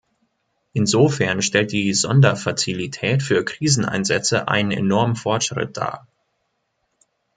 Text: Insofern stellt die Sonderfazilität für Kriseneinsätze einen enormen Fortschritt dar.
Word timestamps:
Insofern 0.73 1.43
stellt 1.43 1.71
die 1.71 1.93
Sonderfazilität 1.93 3.21
für 3.21 3.45
Kriseneinsätze 3.45 4.47
einen 4.47 4.71
enormen 4.71 5.15
Fortschritt 5.15 5.77
dar. 5.77 6.07